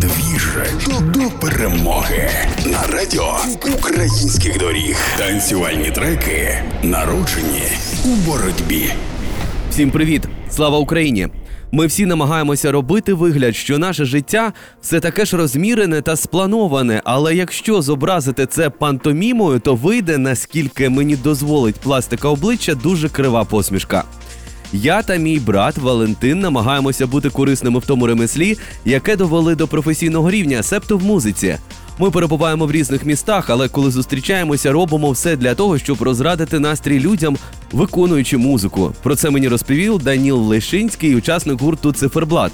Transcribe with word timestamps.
Двіж 0.00 0.48
до 0.88 1.20
перемоги 1.40 2.30
на 2.66 2.96
радіо 2.96 3.36
українських 3.78 4.58
доріг. 4.58 4.96
Танцювальні 5.18 5.90
треки 5.90 6.62
народжені 6.82 7.62
у 8.04 8.08
боротьбі. 8.08 8.92
Всім 9.70 9.90
привіт! 9.90 10.22
Слава 10.50 10.78
Україні! 10.78 11.28
Ми 11.72 11.86
всі 11.86 12.06
намагаємося 12.06 12.72
робити 12.72 13.14
вигляд, 13.14 13.56
що 13.56 13.78
наше 13.78 14.04
життя 14.04 14.52
все 14.80 15.00
таке 15.00 15.24
ж 15.24 15.36
розмірене 15.36 16.02
та 16.02 16.16
сплановане. 16.16 17.02
Але 17.04 17.34
якщо 17.34 17.82
зобразити 17.82 18.46
це 18.46 18.70
пантомімою, 18.70 19.60
то 19.60 19.74
вийде, 19.74 20.18
наскільки 20.18 20.88
мені 20.88 21.16
дозволить 21.16 21.76
пластика 21.76 22.28
обличчя, 22.28 22.74
дуже 22.74 23.08
крива 23.08 23.44
посмішка. 23.44 24.04
Я 24.76 25.02
та 25.02 25.16
мій 25.16 25.38
брат 25.38 25.78
Валентин 25.78 26.40
намагаємося 26.40 27.06
бути 27.06 27.30
корисними 27.30 27.78
в 27.78 27.86
тому 27.86 28.06
ремеслі, 28.06 28.58
яке 28.84 29.16
довели 29.16 29.54
до 29.54 29.68
професійного 29.68 30.30
рівня, 30.30 30.62
себто 30.62 30.98
в 30.98 31.04
музиці. 31.04 31.56
Ми 31.98 32.10
перебуваємо 32.10 32.66
в 32.66 32.72
різних 32.72 33.04
містах, 33.04 33.50
але 33.50 33.68
коли 33.68 33.90
зустрічаємося, 33.90 34.72
робимо 34.72 35.10
все 35.10 35.36
для 35.36 35.54
того, 35.54 35.78
щоб 35.78 36.02
розрадити 36.02 36.58
настрій 36.58 37.00
людям, 37.00 37.36
виконуючи 37.72 38.36
музику. 38.36 38.92
Про 39.02 39.16
це 39.16 39.30
мені 39.30 39.48
розповів 39.48 39.98
Даніл 39.98 40.36
Лешинський, 40.36 41.16
учасник 41.16 41.60
гурту 41.60 41.92
Циферблат. 41.92 42.52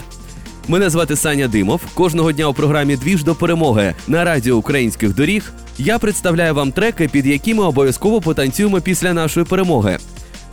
Мене 0.68 0.91
звати 0.91 1.16
Саня 1.16 1.48
Димов. 1.48 1.80
Кожного 1.95 2.32
дня 2.32 2.46
у 2.46 2.55
програмі 2.55 2.96
Двіж 2.96 3.24
до 3.24 3.34
перемоги 3.34 3.95
на 4.09 4.24
радіо 4.24 4.57
українських 4.57 5.15
доріг. 5.15 5.52
Я 5.79 5.98
представляю 5.98 6.55
вам 6.55 6.73
треки, 6.73 7.09
під 7.09 7.27
які 7.27 7.55
ми 7.55 7.65
обов'язково 7.65 8.21
потанцюємо 8.21 8.80
після 8.80 9.12
нашої 9.12 9.46
перемоги. 9.46 9.98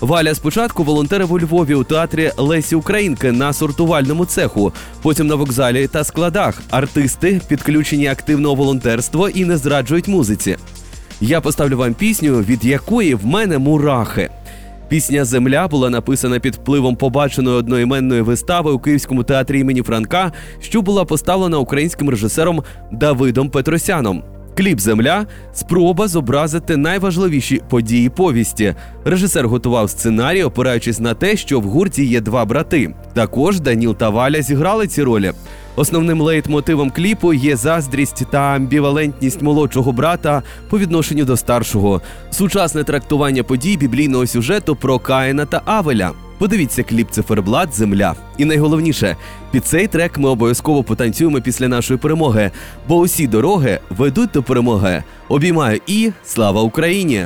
Валя 0.01 0.35
спочатку 0.35 0.83
волонтерив 0.83 1.33
у 1.33 1.39
Львові 1.39 1.75
у 1.75 1.83
театрі 1.83 2.31
Лесі 2.37 2.75
Українки 2.75 3.31
на 3.31 3.53
сортувальному 3.53 4.25
цеху, 4.25 4.73
потім 5.01 5.27
на 5.27 5.35
вокзалі 5.35 5.87
та 5.87 6.03
складах. 6.03 6.61
Артисти 6.70 7.41
підключені 7.47 8.07
активного 8.07 8.55
волонтерства 8.55 9.29
і 9.29 9.45
не 9.45 9.57
зраджують 9.57 10.07
музиці. 10.07 10.57
Я 11.21 11.41
поставлю 11.41 11.77
вам 11.77 11.93
пісню, 11.93 12.39
від 12.39 12.65
якої 12.65 13.15
в 13.15 13.26
мене 13.26 13.57
мурахи. 13.57 14.29
Пісня 14.89 15.26
Земля 15.26 15.67
була 15.67 15.89
написана 15.89 16.39
під 16.39 16.55
впливом 16.55 16.95
побаченої 16.95 17.57
одноіменної 17.57 18.21
вистави 18.21 18.71
у 18.71 18.79
Київському 18.79 19.23
театрі 19.23 19.59
імені 19.59 19.82
Франка, 19.82 20.32
що 20.59 20.82
була 20.82 21.05
поставлена 21.05 21.57
українським 21.57 22.09
режисером 22.09 22.63
Давидом 22.91 23.49
Петросяном. 23.49 24.23
Кліп 24.58 24.80
Земля 24.80 25.26
спроба 25.54 26.08
зобразити 26.08 26.77
найважливіші 26.77 27.62
події 27.70 28.10
повісті. 28.10 28.76
Режисер 29.05 29.48
готував 29.48 29.90
сценарій, 29.90 30.44
опираючись 30.44 31.00
на 31.00 31.13
те, 31.13 31.38
що 31.38 31.60
в 31.60 31.63
гурті 31.63 32.05
є 32.05 32.22
два 32.22 32.46
брати. 32.46 32.94
Також 33.13 33.60
Даніл 33.60 33.96
та 33.96 34.10
Валя 34.10 34.41
зіграли 34.41 34.88
ці 34.88 35.04
ролі. 35.04 35.32
Основним 35.76 36.22
лейтмотивом 36.22 36.91
кліпу 36.91 37.34
є 37.34 37.55
заздрість 37.55 38.24
та 38.32 38.40
амбівалентність 38.40 39.41
молодшого 39.41 39.91
брата 39.91 40.44
по 40.70 40.80
відношенню 40.80 41.26
до 41.26 41.38
старшого, 41.38 42.02
сучасне 42.30 42.84
трактування 42.84 43.44
подій 43.44 43.78
біблійного 43.78 44.28
сюжету 44.28 44.76
про 44.76 45.00
Каїна 45.00 45.46
та 45.46 45.62
Авеля. 45.66 46.12
Подивіться 46.38 46.84
кліп 46.84 47.12
циферблат 47.12 47.74
Земля. 47.74 48.16
І 48.38 48.46
найголовніше, 48.46 49.16
під 49.52 49.66
цей 49.66 49.88
трек 49.88 50.18
ми 50.18 50.30
обов'язково 50.30 50.84
потанцюємо 50.84 51.41
після 51.41 51.68
нашої 51.68 51.99
перемоги, 51.99 52.52
бо 52.88 52.98
усі 52.98 53.27
дороги 53.27 53.79
ведуть 53.90 54.29
до 54.34 54.44
перемоги. 54.44 55.04
Обіймаю 55.29 55.82
і 55.88 56.12
слава 56.24 56.62
Україні! 56.62 57.26